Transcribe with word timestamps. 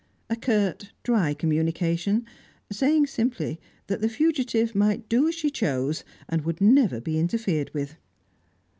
A 0.31 0.35
curt, 0.35 0.93
dry 1.03 1.35
communication, 1.35 2.25
saying 2.71 3.05
simply 3.05 3.59
that 3.85 4.01
the 4.01 4.09
fugitive 4.09 4.73
might 4.73 5.07
do 5.07 5.27
as 5.27 5.35
she 5.35 5.51
chose, 5.51 6.03
and 6.27 6.41
would 6.43 6.59
never 6.59 6.99
be 6.99 7.19
interfered 7.19 7.71
with. 7.71 7.97